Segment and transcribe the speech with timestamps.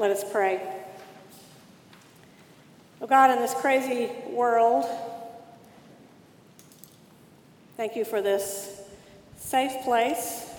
[0.00, 0.62] Let us pray.
[3.02, 4.86] Oh God, in this crazy world,
[7.76, 8.80] thank you for this
[9.36, 10.54] safe place.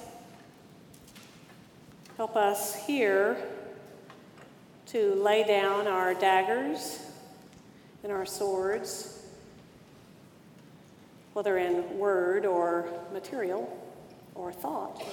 [2.17, 3.35] Help us here
[4.89, 6.99] to lay down our daggers
[8.03, 9.25] and our swords,
[11.33, 13.75] whether in word or material
[14.35, 15.03] or thought.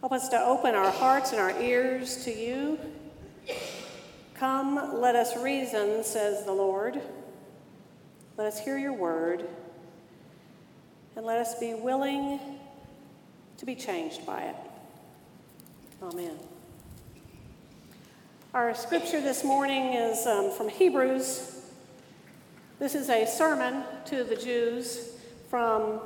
[0.00, 2.78] Help us to open our hearts and our ears to you.
[4.34, 7.00] Come, let us reason, says the Lord.
[8.36, 9.44] Let us hear your word,
[11.16, 12.38] and let us be willing
[13.56, 14.56] to be changed by it.
[16.00, 16.38] Amen.
[18.54, 21.60] Our scripture this morning is um, from Hebrews.
[22.78, 25.14] This is a sermon to the Jews
[25.50, 26.00] from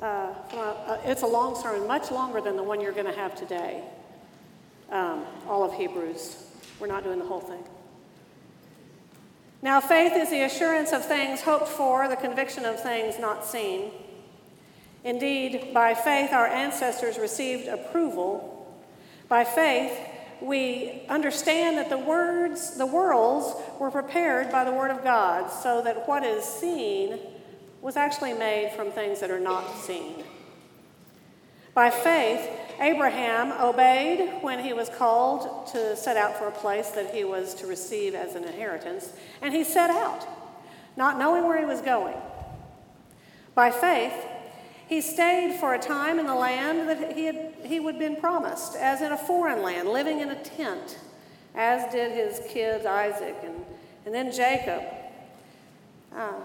[0.00, 3.34] uh, uh, it's a long sermon, much longer than the one you're going to have
[3.34, 3.82] today.
[4.90, 6.44] Um, all of Hebrews.
[6.80, 7.62] We're not doing the whole thing.
[9.60, 13.90] Now, faith is the assurance of things hoped for, the conviction of things not seen.
[15.02, 18.54] Indeed, by faith, our ancestors received approval.
[19.28, 19.92] By faith,
[20.40, 25.82] we understand that the words, the worlds were prepared by the Word of God, so
[25.82, 27.18] that what is seen
[27.80, 30.24] was actually made from things that are not seen.
[31.74, 32.48] By faith,
[32.80, 37.54] Abraham obeyed when he was called to set out for a place that he was
[37.54, 39.12] to receive as an inheritance,
[39.42, 40.26] and he set out,
[40.96, 42.16] not knowing where he was going.
[43.54, 44.14] By faith,
[44.88, 48.74] he stayed for a time in the land that he, had, he would been promised,
[48.74, 50.98] as in a foreign land, living in a tent,
[51.54, 53.64] as did his kids Isaac and,
[54.06, 54.82] and then Jacob.
[56.12, 56.40] Uh,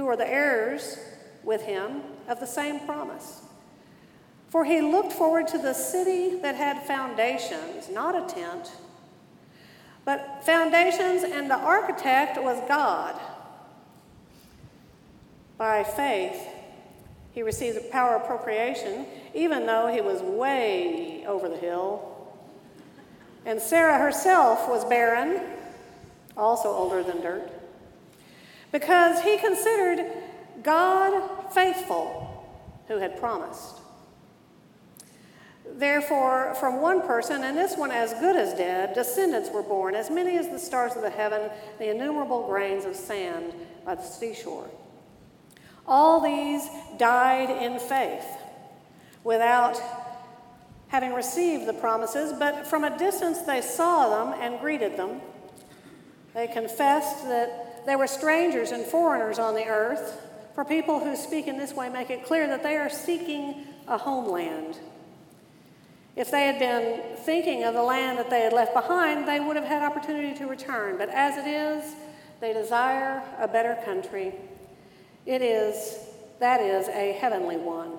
[0.00, 0.98] who are the heirs
[1.44, 3.42] with him of the same promise.
[4.48, 8.72] For he looked forward to the city that had foundations, not a tent,
[10.06, 13.20] but foundations, and the architect was God.
[15.58, 16.48] By faith,
[17.32, 22.32] he received the power of procreation, even though he was way over the hill.
[23.44, 25.42] And Sarah herself was barren,
[26.38, 27.59] also older than dirt
[28.72, 30.06] because he considered
[30.62, 32.26] God faithful
[32.88, 33.76] who had promised.
[35.72, 40.10] Therefore, from one person, and this one as good as dead, descendants were born, as
[40.10, 43.52] many as the stars of the heaven, the innumerable grains of sand
[43.84, 44.68] by the seashore.
[45.86, 48.26] All these died in faith,
[49.22, 49.80] without
[50.88, 55.20] having received the promises, but from a distance they saw them and greeted them.
[56.34, 60.26] They confessed that they were strangers and foreigners on the earth.
[60.54, 63.96] For people who speak in this way, make it clear that they are seeking a
[63.96, 64.78] homeland.
[66.16, 69.56] If they had been thinking of the land that they had left behind, they would
[69.56, 70.98] have had opportunity to return.
[70.98, 71.94] But as it is,
[72.40, 74.34] they desire a better country.
[75.24, 75.98] It is,
[76.40, 77.92] that is, a heavenly one.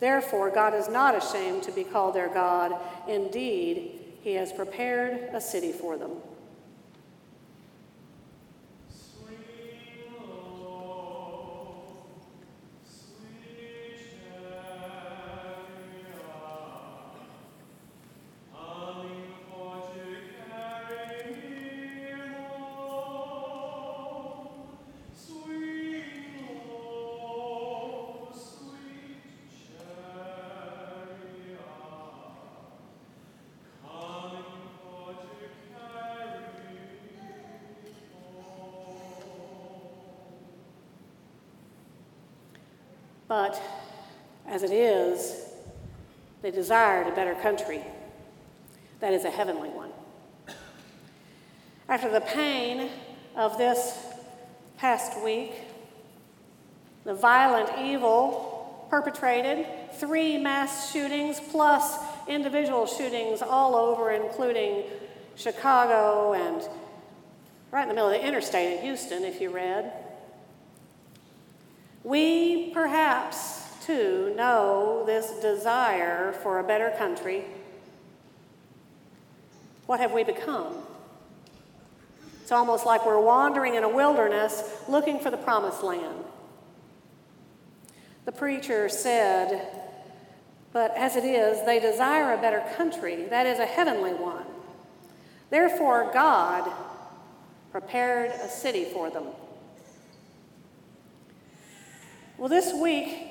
[0.00, 2.72] Therefore, God is not ashamed to be called their God.
[3.06, 6.12] Indeed, He has prepared a city for them.
[44.58, 45.44] As it is,
[46.42, 47.80] they desired a better country
[48.98, 49.90] that is a heavenly one.
[51.88, 52.90] After the pain
[53.36, 53.96] of this
[54.76, 55.52] past week,
[57.04, 61.96] the violent evil perpetrated, three mass shootings plus
[62.26, 64.82] individual shootings all over, including
[65.36, 66.68] Chicago and
[67.70, 69.92] right in the middle of the interstate in Houston, if you read.
[72.02, 77.42] We perhaps, too, know this desire for a better country.
[79.86, 80.74] What have we become?
[82.42, 86.22] It's almost like we're wandering in a wilderness looking for the promised land.
[88.26, 89.66] The preacher said,
[90.74, 94.44] But as it is, they desire a better country, that is, a heavenly one.
[95.48, 96.70] Therefore, God
[97.72, 99.28] prepared a city for them.
[102.36, 103.27] Well, this week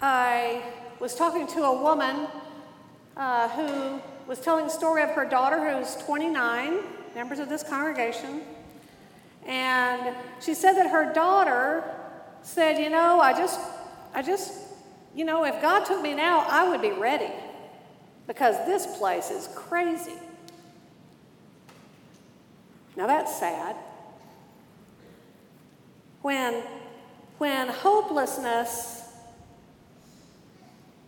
[0.00, 0.62] I
[1.00, 2.26] was talking to a woman
[3.16, 6.80] uh, who was telling a story of her daughter who's 29,
[7.14, 8.42] members of this congregation.
[9.46, 11.84] And she said that her daughter
[12.42, 13.58] said, You know, I just,
[14.14, 14.52] I just,
[15.14, 17.32] you know, if God took me now, I would be ready
[18.26, 20.18] because this place is crazy.
[22.96, 23.76] Now that's sad.
[26.20, 26.62] When,
[27.38, 29.05] when hopelessness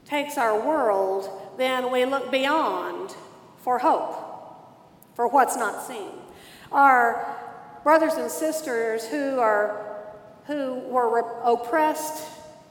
[0.09, 1.29] takes our world,
[1.59, 3.15] then we look beyond
[3.59, 4.15] for hope,
[5.15, 6.11] for what's not seen.
[6.73, 7.37] Our
[7.85, 10.07] brothers and sisters who, are,
[10.47, 12.27] who were oppressed,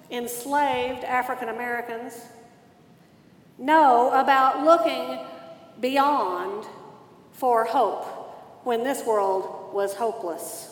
[0.10, 2.20] enslaved African Americans
[3.60, 5.20] know about looking
[5.80, 6.66] beyond
[7.34, 8.06] for hope
[8.64, 10.72] when this world was hopeless,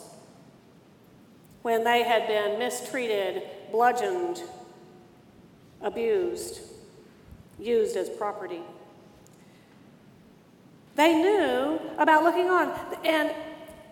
[1.62, 4.42] when they had been mistreated, bludgeoned,
[5.80, 6.60] abused,
[7.58, 8.60] used as property.
[10.94, 12.72] They knew about looking on.
[13.04, 13.30] And,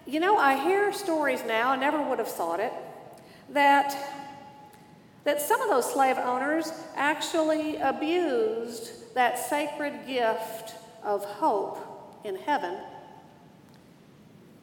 [0.06, 2.72] you know, I hear stories now, I never would have thought it,
[3.50, 3.94] that,
[5.24, 12.78] that some of those slave owners actually abused that sacred gift of hope in heaven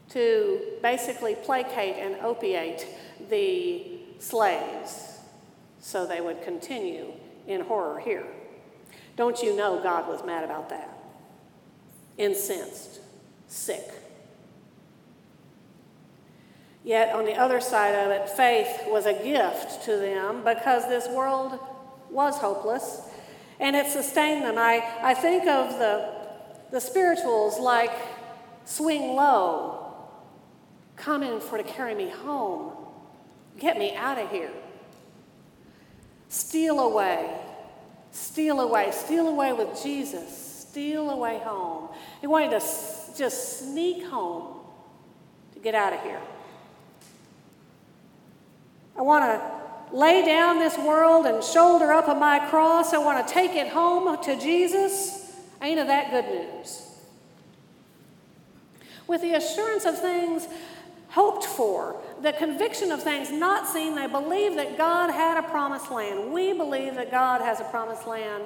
[0.10, 2.86] to basically placate and opiate
[3.30, 5.21] the slaves
[5.82, 7.12] so they would continue
[7.48, 8.26] in horror here.
[9.18, 10.98] Don't you know God was mad about that?
[12.18, 13.02] Incensed,
[13.48, 13.92] sick.
[16.84, 21.08] Yet on the other side of it, faith was a gift to them because this
[21.10, 21.60] world
[22.10, 23.02] was hopeless
[23.60, 24.58] and it sustained them.
[24.58, 26.14] I, I think of the,
[26.72, 27.92] the spirituals like
[28.66, 29.94] swing low,
[30.96, 32.74] coming for to carry me home,
[33.60, 34.52] get me out of here.
[36.32, 37.30] Steal away,
[38.12, 41.90] steal away, steal away with Jesus, steal away home.
[42.22, 42.66] He wanted to
[43.18, 44.62] just sneak home
[45.54, 46.22] to get out of here.
[48.98, 49.42] I want to
[49.94, 52.94] lay down this world and shoulder up on my cross.
[52.94, 55.36] I want to take it home to Jesus.
[55.62, 56.88] Ain't of that good news?
[59.06, 60.48] With the assurance of things
[61.10, 65.92] hoped for, the conviction of things not seen, they believe that God had a promised
[65.92, 66.32] land.
[66.32, 68.44] We believe that God has a promised land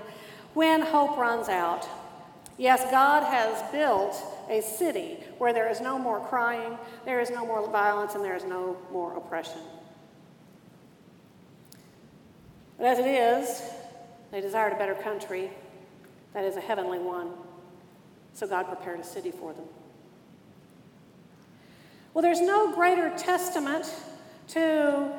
[0.54, 1.88] when hope runs out.
[2.58, 4.16] Yes, God has built
[4.50, 8.36] a city where there is no more crying, there is no more violence, and there
[8.36, 9.60] is no more oppression.
[12.78, 13.62] But as it is,
[14.32, 15.50] they desired a better country
[16.34, 17.32] that is a heavenly one.
[18.34, 19.66] So God prepared a city for them.
[22.16, 23.94] Well, there's no greater testament
[24.48, 25.12] to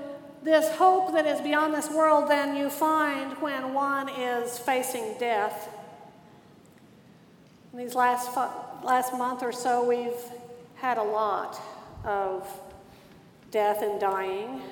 [0.43, 5.69] this hope that is beyond this world than you find when one is facing death.
[7.75, 8.35] In these last,
[8.83, 10.19] last month or so, we've
[10.77, 11.61] had a lot
[12.03, 12.49] of
[13.51, 14.63] death and dying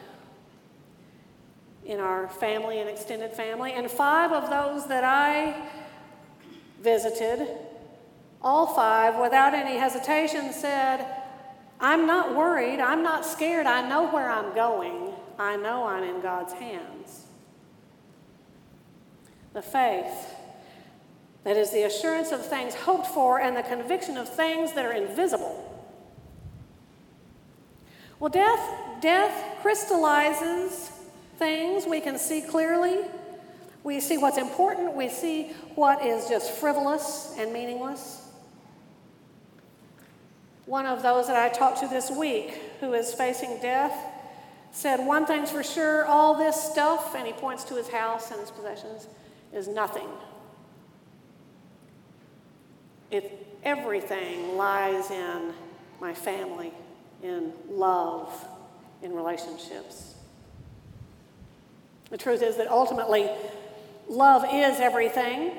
[1.84, 3.72] in our family and extended family.
[3.72, 5.68] And five of those that I
[6.80, 7.46] visited,
[8.40, 11.20] all five, without any hesitation, said,
[11.84, 12.80] I'm not worried.
[12.80, 13.66] I'm not scared.
[13.66, 15.12] I know where I'm going.
[15.38, 17.26] I know I'm in God's hands.
[19.52, 20.34] The faith
[21.44, 24.94] that is the assurance of things hoped for and the conviction of things that are
[24.94, 25.86] invisible.
[28.18, 30.90] Well, death, death crystallizes
[31.36, 33.00] things we can see clearly.
[33.82, 34.94] We see what's important.
[34.94, 38.23] We see what is just frivolous and meaningless.
[40.66, 43.94] One of those that I talked to this week who is facing death
[44.72, 48.40] said, One thing's for sure, all this stuff, and he points to his house and
[48.40, 49.06] his possessions,
[49.52, 50.08] is nothing.
[53.10, 55.52] It, everything lies in
[56.00, 56.72] my family,
[57.22, 58.46] in love,
[59.02, 60.14] in relationships.
[62.10, 63.30] The truth is that ultimately,
[64.08, 65.52] love is everything,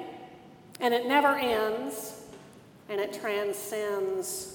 [0.79, 2.21] and it never ends,
[2.89, 4.54] and it transcends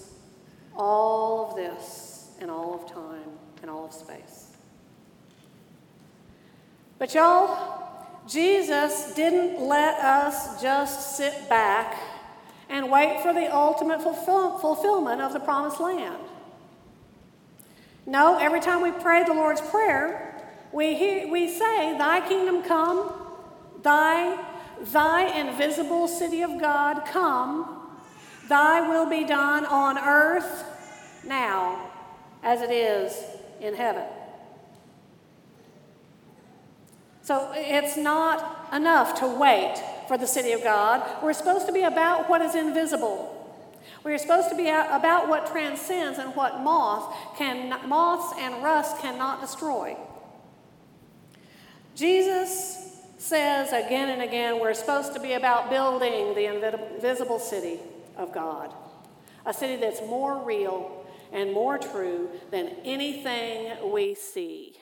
[0.80, 4.46] all of this and all of time and all of space.
[6.98, 7.96] But y'all,
[8.26, 11.98] Jesus didn't let us just sit back
[12.68, 16.22] and wait for the ultimate fulfill- fulfillment of the promised land.
[18.06, 20.34] No, every time we pray the Lord's Prayer,
[20.72, 23.12] we, hear, we say, Thy kingdom come,
[23.82, 24.42] thy,
[24.80, 27.80] thy invisible city of God come,
[28.50, 30.64] Thy will be done on earth
[31.24, 31.90] now
[32.42, 33.22] as it is
[33.60, 34.04] in heaven.
[37.22, 41.22] So it's not enough to wait for the city of God.
[41.22, 43.36] We're supposed to be about what is invisible.
[44.02, 49.40] We're supposed to be about what transcends and what moth can, moths and rust cannot
[49.40, 49.96] destroy.
[51.94, 57.78] Jesus says again and again we're supposed to be about building the invisible city
[58.16, 58.72] of God,
[59.44, 60.99] a city that's more real
[61.32, 64.74] and more true than anything we see.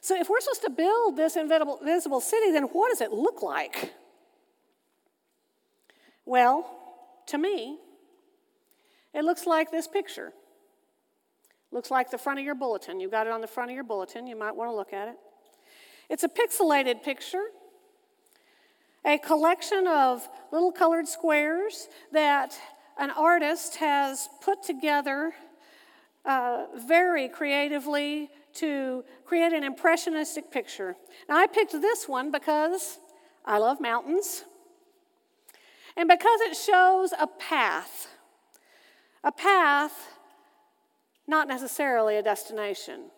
[0.00, 3.94] So, if we're supposed to build this invisible city, then what does it look like?
[6.26, 6.70] Well,
[7.26, 7.78] to me,
[9.14, 10.32] it looks like this picture.
[11.70, 13.00] Looks like the front of your bulletin.
[13.00, 14.26] You've got it on the front of your bulletin.
[14.26, 15.16] You might want to look at it.
[16.08, 17.46] It's a pixelated picture,
[19.04, 22.58] a collection of little colored squares that
[22.98, 25.32] an artist has put together
[26.24, 30.96] uh, very creatively to create an impressionistic picture.
[31.28, 32.98] Now, I picked this one because
[33.44, 34.44] I love mountains
[35.96, 38.08] and because it shows a path.
[39.22, 40.18] A path,
[41.26, 43.10] not necessarily a destination.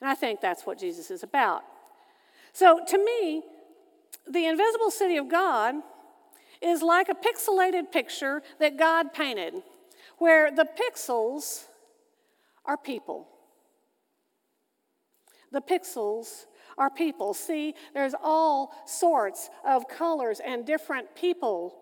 [0.00, 1.62] And I think that's what Jesus is about.
[2.52, 3.42] So to me,
[4.30, 5.76] the invisible city of God
[6.62, 9.54] is like a pixelated picture that God painted,
[10.18, 11.64] where the pixels
[12.64, 13.28] are people.
[15.50, 16.46] The pixels
[16.78, 17.34] are people.
[17.34, 21.81] See, there's all sorts of colors and different people.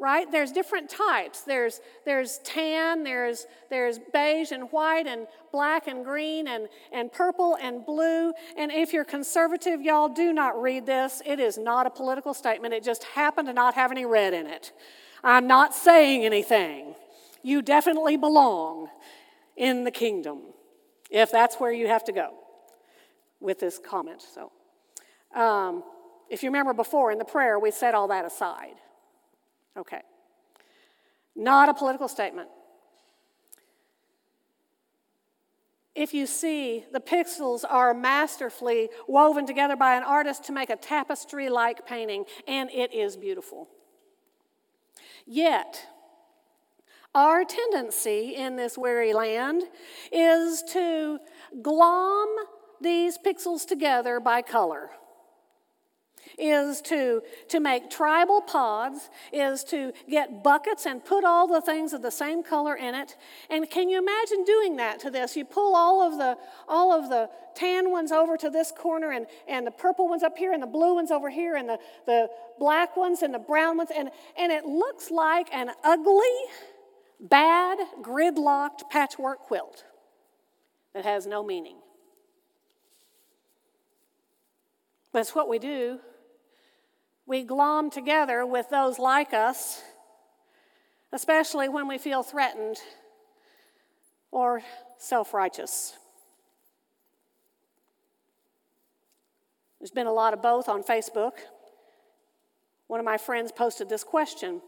[0.00, 0.30] Right?
[0.30, 1.40] There's different types.
[1.40, 7.56] There's, there's tan, there's, there's beige and white and black and green and, and purple
[7.60, 8.32] and blue.
[8.56, 11.20] And if you're conservative, y'all do not read this.
[11.26, 12.74] It is not a political statement.
[12.74, 14.72] It just happened to not have any red in it.
[15.24, 16.94] I'm not saying anything.
[17.42, 18.88] You definitely belong
[19.56, 20.42] in the kingdom
[21.10, 22.34] if that's where you have to go
[23.40, 24.22] with this comment.
[24.22, 24.52] So,
[25.34, 25.82] um,
[26.28, 28.74] if you remember before in the prayer, we set all that aside.
[29.78, 30.00] Okay.
[31.36, 32.48] Not a political statement.
[35.94, 40.76] If you see, the pixels are masterfully woven together by an artist to make a
[40.76, 43.68] tapestry like painting, and it is beautiful.
[45.26, 45.86] Yet,
[47.14, 49.62] our tendency in this weary land
[50.12, 51.18] is to
[51.62, 52.28] glom
[52.80, 54.90] these pixels together by color
[56.38, 61.92] is to, to make tribal pods, is to get buckets and put all the things
[61.92, 63.16] of the same color in it.
[63.50, 65.36] And can you imagine doing that to this?
[65.36, 66.36] You pull all of the,
[66.68, 70.38] all of the tan ones over to this corner and, and the purple ones up
[70.38, 72.28] here and the blue ones over here and the, the
[72.58, 76.22] black ones and the brown ones, and, and it looks like an ugly,
[77.20, 79.84] bad, gridlocked patchwork quilt
[80.94, 81.76] that has no meaning.
[85.14, 85.98] It's what we do.
[87.28, 89.82] We glom together with those like us,
[91.12, 92.78] especially when we feel threatened
[94.30, 94.62] or
[94.96, 95.94] self righteous.
[99.78, 101.32] There's been a lot of both on Facebook.
[102.86, 104.62] One of my friends posted this question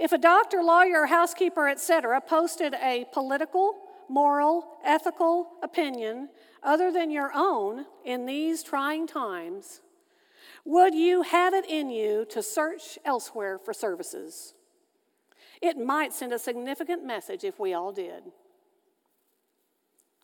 [0.00, 3.76] If a doctor, lawyer, housekeeper, etc., posted a political,
[4.08, 6.28] moral, ethical opinion
[6.64, 9.80] other than your own in these trying times,
[10.66, 14.52] would you have it in you to search elsewhere for services?
[15.62, 18.24] It might send a significant message if we all did.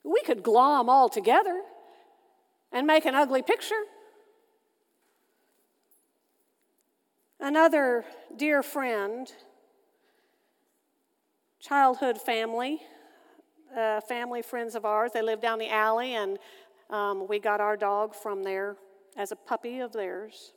[0.03, 1.63] We could glom all together
[2.73, 3.85] and make an ugly picture.
[7.39, 8.05] Another
[8.37, 9.33] dear friend,
[11.61, 12.81] childhood family,
[13.77, 15.13] uh, family friends of ours.
[15.15, 16.39] They live down the alley, and
[16.91, 18.77] um, we got our dog from there
[19.17, 20.53] as a puppy of theirs.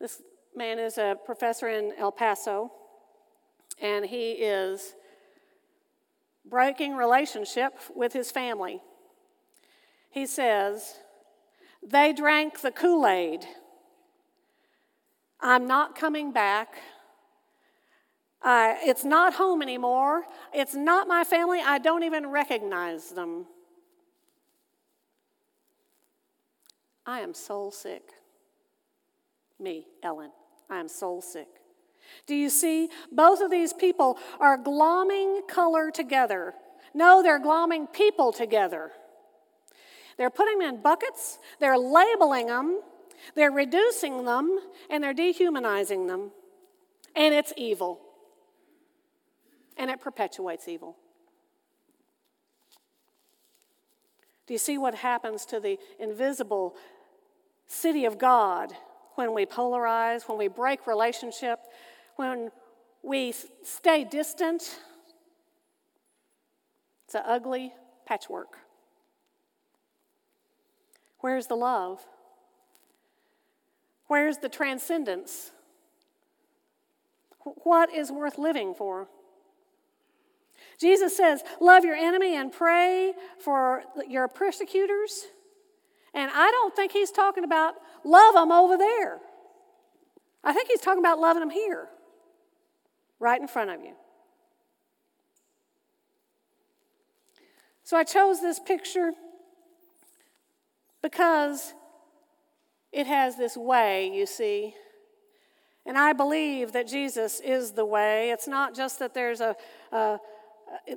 [0.00, 0.22] This
[0.54, 2.72] man is a professor in El Paso,
[3.80, 4.94] and he is
[6.44, 8.82] breaking relationship with his family.
[10.10, 11.00] He says,
[11.82, 13.46] They drank the Kool Aid.
[15.40, 16.76] I'm not coming back.
[18.42, 20.24] Uh, it's not home anymore.
[20.52, 21.60] It's not my family.
[21.64, 23.46] I don't even recognize them.
[27.06, 28.02] I am soul sick.
[29.58, 30.30] Me, Ellen,
[30.70, 31.48] I am soul sick.
[32.26, 32.88] Do you see?
[33.12, 36.54] Both of these people are glomming color together.
[36.92, 38.92] No, they're glomming people together.
[40.16, 42.80] They're putting them in buckets, they're labeling them,
[43.34, 46.30] they're reducing them, and they're dehumanizing them.
[47.16, 48.00] And it's evil
[49.76, 50.96] and it perpetuates evil.
[54.46, 56.76] Do you see what happens to the invisible
[57.66, 58.72] city of God
[59.14, 61.60] when we polarize, when we break relationship,
[62.16, 62.50] when
[63.02, 64.80] we stay distant?
[67.06, 67.72] It's an ugly
[68.06, 68.58] patchwork.
[71.20, 72.04] Where's the love?
[74.08, 75.52] Where's the transcendence?
[77.62, 79.08] What is worth living for?
[80.78, 85.26] Jesus says, Love your enemy and pray for your persecutors.
[86.14, 89.18] And I don't think he's talking about love them over there.
[90.44, 91.88] I think he's talking about loving them here,
[93.18, 93.94] right in front of you.
[97.82, 99.12] So I chose this picture
[101.02, 101.74] because
[102.92, 104.74] it has this way, you see.
[105.84, 108.30] And I believe that Jesus is the way.
[108.30, 109.56] It's not just that there's a,
[109.92, 110.18] a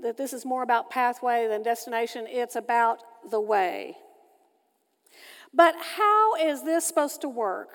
[0.01, 3.97] that this is more about pathway than destination, it's about the way.
[5.57, 7.69] But how is this supposed to work?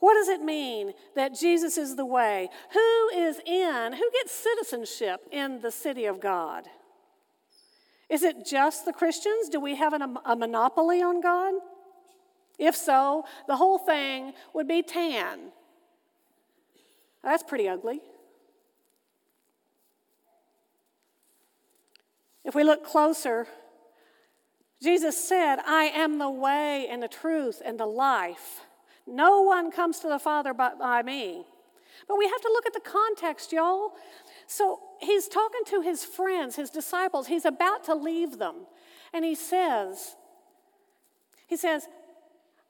[0.00, 2.50] What does it mean that Jesus is the way?
[2.74, 6.64] Who is in, who gets citizenship in the city of God?
[8.10, 9.48] Is it just the Christians?
[9.48, 11.54] Do we have an, a monopoly on God?
[12.58, 15.52] If so, the whole thing would be tan.
[17.24, 18.02] That's pretty ugly.
[22.44, 23.46] If we look closer,
[24.82, 28.60] Jesus said, I am the way and the truth and the life.
[29.06, 31.44] No one comes to the Father but by me.
[32.08, 33.92] But we have to look at the context, y'all.
[34.46, 37.26] So he's talking to his friends, his disciples.
[37.26, 38.66] He's about to leave them.
[39.12, 40.16] And he says,
[41.46, 41.86] he says,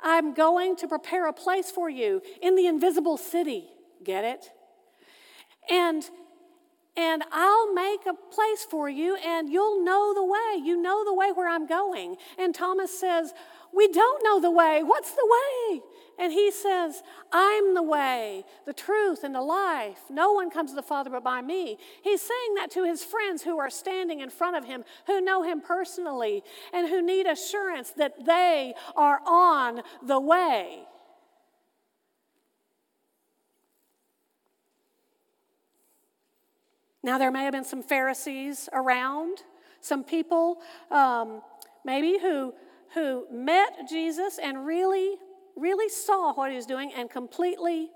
[0.03, 3.69] I'm going to prepare a place for you in the invisible city.
[4.03, 4.51] Get it?
[5.71, 6.03] And
[7.01, 10.63] and I'll make a place for you and you'll know the way.
[10.63, 12.17] You know the way where I'm going.
[12.39, 13.33] And Thomas says,
[13.73, 14.83] We don't know the way.
[14.83, 15.81] What's the way?
[16.19, 17.03] And he says,
[17.33, 20.01] I'm the way, the truth, and the life.
[20.11, 21.79] No one comes to the Father but by me.
[22.03, 25.43] He's saying that to his friends who are standing in front of him, who know
[25.43, 26.43] him personally,
[26.75, 30.81] and who need assurance that they are on the way.
[37.03, 39.39] Now, there may have been some Pharisees around,
[39.81, 40.59] some people
[40.91, 41.43] um,
[41.85, 42.53] maybe who,
[42.95, 45.17] who met Jesus and really
[45.61, 47.91] really saw what he was doing and completely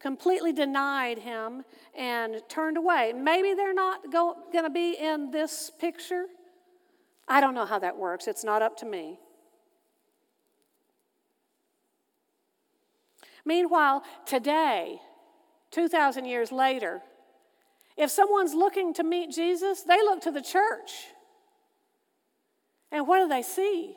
[0.00, 1.64] completely denied him
[1.96, 3.12] and turned away.
[3.12, 6.26] Maybe they're not going to be in this picture.
[7.26, 8.28] I don't know how that works.
[8.28, 9.18] It's not up to me.
[13.44, 15.00] Meanwhile, today,
[15.72, 17.02] 2,000 years later,
[17.98, 21.08] if someone's looking to meet Jesus, they look to the church.
[22.92, 23.96] And what do they see?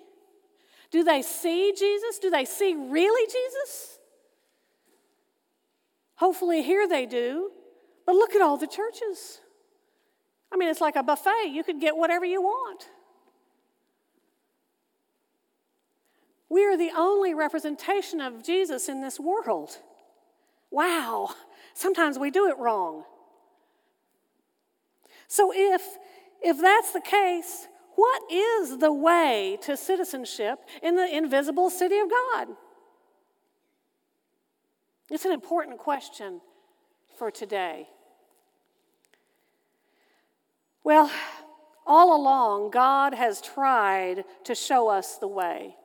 [0.89, 2.17] Do they see Jesus?
[2.17, 3.99] Do they see really Jesus?
[6.15, 7.51] Hopefully, here they do.
[8.05, 9.39] But look at all the churches.
[10.51, 11.51] I mean, it's like a buffet.
[11.51, 12.89] You could get whatever you want.
[16.49, 19.77] We are the only representation of Jesus in this world.
[20.71, 21.29] Wow,
[21.73, 23.03] sometimes we do it wrong.
[25.31, 25.81] So if
[26.41, 32.09] if that's the case, what is the way to citizenship in the invisible city of
[32.09, 32.49] God?
[35.09, 36.41] It's an important question
[37.17, 37.87] for today.
[40.83, 41.09] Well,
[41.87, 45.77] all along, God has tried to show us the way.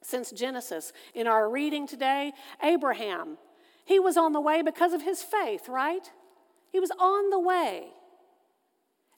[0.00, 3.36] Since Genesis, in our reading today, Abraham,
[3.84, 6.10] he was on the way because of his faith, right?
[6.72, 7.92] He was on the way.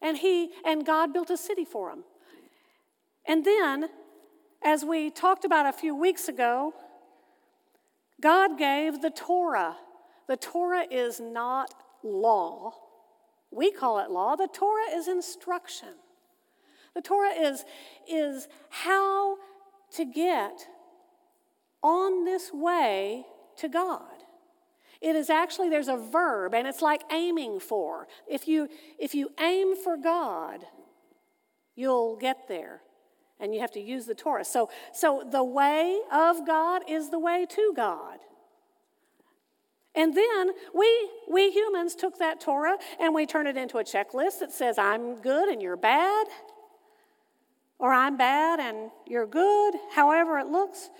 [0.03, 2.05] And he and God built a city for him.
[3.27, 3.89] And then,
[4.65, 6.75] as we talked about a few weeks ago,
[8.21, 9.77] God gave the Torah.
[10.29, 12.75] The Torah is not law.
[13.51, 14.37] We call it law.
[14.37, 15.95] The Torah is instruction.
[16.95, 17.65] The Torah is,
[18.09, 19.37] is how
[19.93, 20.67] to get
[21.83, 23.25] on this way
[23.57, 24.12] to God.
[25.03, 28.07] It is actually, there's a verb, and it's like aiming for.
[28.31, 28.69] If you,
[29.01, 30.65] if you aim for God,
[31.75, 32.83] you'll get there
[33.41, 34.45] and you have to use the Torah.
[34.45, 38.21] So, so the way of God is the way to God.
[39.97, 44.39] And then we, we humans took that Torah and we turned it into a checklist
[44.39, 46.29] that says, I'm good and you're bad,
[47.81, 50.91] or I'm bad and you're good, however it looks.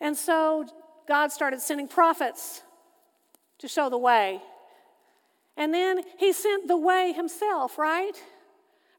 [0.00, 0.66] And so
[1.06, 2.62] God started sending prophets
[3.58, 4.40] to show the way.
[5.56, 8.22] And then he sent the way himself, right?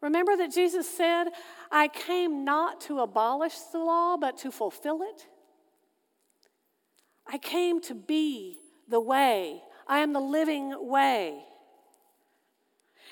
[0.02, 1.26] Remember that Jesus said,
[1.72, 5.28] I came not to abolish the law, but to fulfill it?
[7.28, 9.62] I came to be the way.
[9.88, 11.44] I am the living way.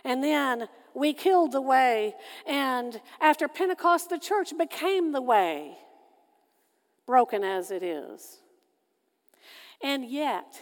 [0.03, 2.15] And then we killed the way,
[2.47, 5.77] and after Pentecost, the church became the way,
[7.05, 8.39] broken as it is.
[9.83, 10.59] And yet,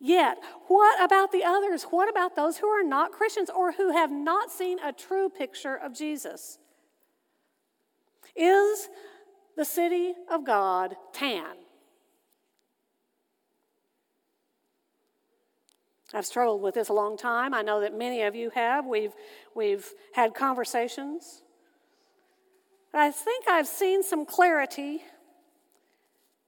[0.00, 1.84] Yet, what about the others?
[1.84, 5.76] What about those who are not Christians or who have not seen a true picture
[5.76, 6.58] of Jesus?
[8.34, 8.88] Is
[9.56, 11.56] the city of God tan?
[16.14, 17.52] I've struggled with this a long time.
[17.52, 18.86] I know that many of you have.
[18.86, 19.12] We've,
[19.54, 21.42] we've had conversations.
[22.92, 25.02] I think I've seen some clarity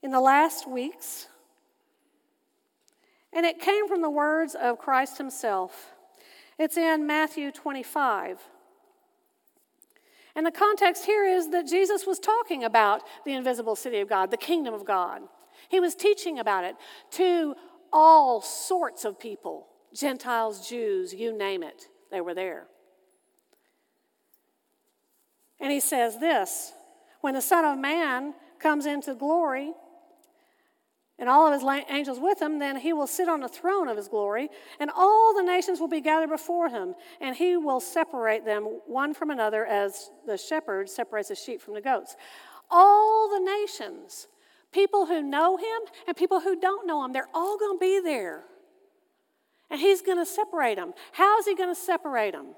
[0.02, 1.28] in the last weeks
[3.32, 5.92] and it came from the words of Christ himself.
[6.58, 8.38] It's in Matthew 25.
[10.34, 14.30] And the context here is that Jesus was talking about the invisible city of God,
[14.30, 15.22] the kingdom of God.
[15.68, 16.76] He was teaching about it
[17.12, 17.54] to
[17.92, 22.66] all sorts of people Gentiles, Jews, you name it, they were there.
[25.60, 26.72] And he says this
[27.20, 29.72] when the Son of Man comes into glory,
[31.22, 33.96] and all of his angels with him, then he will sit on the throne of
[33.96, 34.48] his glory,
[34.80, 39.14] and all the nations will be gathered before him, and he will separate them one
[39.14, 42.16] from another as the shepherd separates the sheep from the goats.
[42.72, 44.26] All the nations,
[44.72, 48.00] people who know him and people who don't know him, they're all going to be
[48.00, 48.42] there.
[49.70, 50.92] And he's going to separate them.
[51.12, 52.56] How is he going to separate them?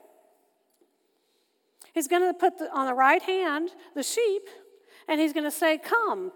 [1.92, 4.48] He's going to put the, on the right hand the sheep,
[5.06, 6.32] and he's going to say, Come,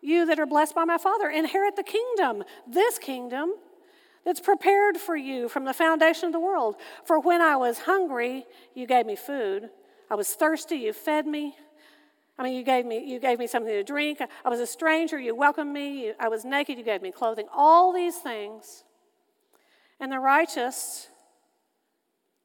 [0.00, 3.54] you that are blessed by my Father, inherit the kingdom, this kingdom
[4.24, 6.76] that's prepared for you from the foundation of the world.
[7.04, 9.70] For when I was hungry, you gave me food.
[10.10, 11.56] I was thirsty, you fed me.
[12.38, 14.20] I mean, you gave me, you gave me something to drink.
[14.44, 16.12] I was a stranger, you welcomed me.
[16.20, 17.46] I was naked, you gave me clothing.
[17.52, 18.84] All these things.
[19.98, 21.08] And the righteous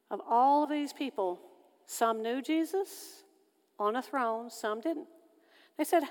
[0.10, 1.40] of all of these people,
[1.86, 3.24] some knew Jesus
[3.78, 5.08] on a throne, some didn't.
[5.78, 6.04] They said,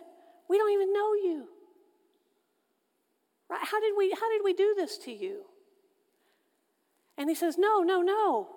[0.52, 1.48] we don't even know you.
[3.48, 3.64] Right?
[3.64, 5.44] How did we how did we do this to you?
[7.16, 8.50] And he says, No, no, no.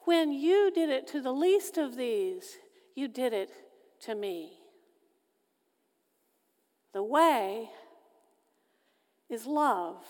[0.00, 2.58] When you did it to the least of these,
[2.94, 3.48] you did it
[4.00, 4.52] to me.
[6.92, 7.70] The way
[9.30, 10.04] is love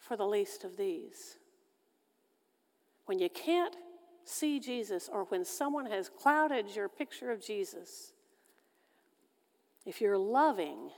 [0.00, 1.36] for the least of these.
[3.04, 3.76] When you can't
[4.24, 8.12] see Jesus, or when someone has clouded your picture of Jesus,
[9.86, 10.90] if you're loving,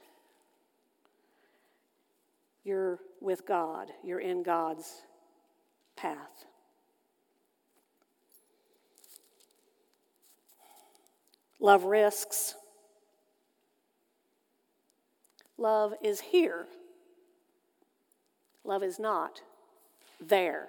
[2.65, 5.03] you're with God, you're in God's
[5.95, 6.47] path.
[11.61, 12.55] Love risks.
[15.59, 16.67] Love is here.
[18.65, 19.43] Love is not
[20.21, 20.69] there.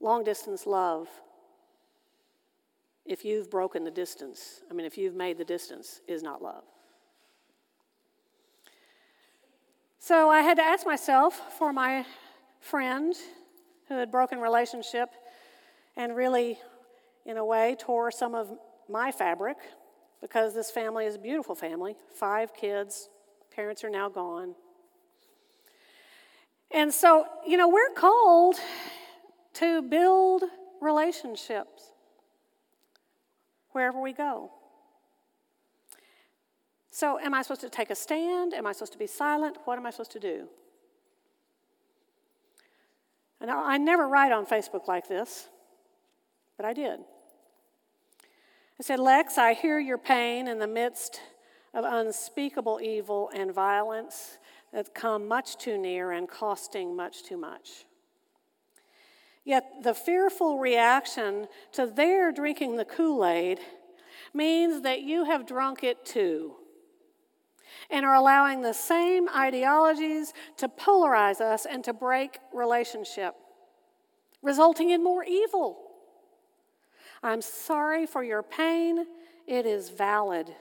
[0.00, 1.08] Long distance love
[3.10, 6.62] if you've broken the distance, I mean, if you've made the distance, is not love.
[9.98, 12.06] So I had to ask myself for my
[12.60, 13.12] friend
[13.88, 15.10] who had broken relationship
[15.96, 16.56] and really,
[17.26, 18.56] in a way, tore some of
[18.88, 19.56] my fabric
[20.20, 23.08] because this family is a beautiful family five kids,
[23.52, 24.54] parents are now gone.
[26.70, 28.54] And so, you know, we're called
[29.54, 30.44] to build
[30.80, 31.89] relationships
[33.72, 34.50] wherever we go.
[36.90, 38.52] So, am I supposed to take a stand?
[38.52, 39.58] Am I supposed to be silent?
[39.64, 40.48] What am I supposed to do?
[43.40, 45.48] And I never write on Facebook like this,
[46.56, 47.00] but I did.
[48.78, 51.20] I said, Lex, I hear your pain in the midst
[51.72, 54.38] of unspeakable evil and violence
[54.72, 57.84] that come much too near and costing much too much.
[59.44, 63.60] Yet the fearful reaction to their drinking the Kool Aid
[64.34, 66.56] means that you have drunk it too
[67.88, 73.34] and are allowing the same ideologies to polarize us and to break relationship,
[74.42, 75.78] resulting in more evil.
[77.22, 79.06] I'm sorry for your pain,
[79.46, 80.54] it is valid.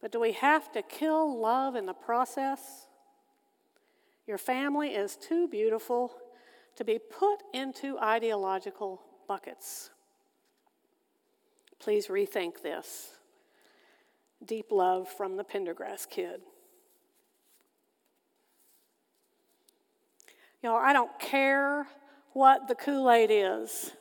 [0.00, 2.86] But do we have to kill love in the process?
[4.26, 6.14] Your family is too beautiful
[6.80, 9.90] to be put into ideological buckets.
[11.78, 13.18] Please rethink this.
[14.42, 16.40] Deep love from the Pendergrass kid.
[20.62, 21.86] Y'all, I don't care
[22.32, 23.92] what the Kool Aid is.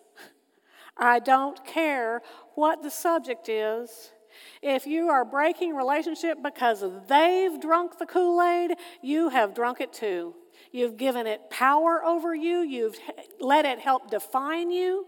[0.96, 2.22] I don't care
[2.56, 4.14] what the subject is.
[4.62, 9.92] If you are breaking relationship because they've drunk the Kool Aid, you have drunk it
[9.92, 10.34] too.
[10.72, 12.96] You've given it power over you, you've
[13.40, 15.08] let it help define you.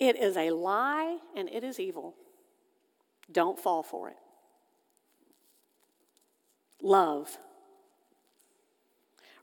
[0.00, 2.14] It is a lie and it is evil.
[3.30, 4.16] Don't fall for it.
[6.82, 7.38] Love.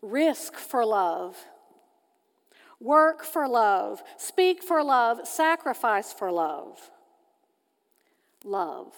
[0.01, 1.37] Risk for love.
[2.81, 4.01] Work for love.
[4.17, 5.25] Speak for love.
[5.25, 6.91] Sacrifice for love.
[8.43, 8.93] Love.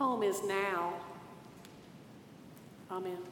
[0.00, 0.94] Home is now.
[2.90, 3.29] Amen.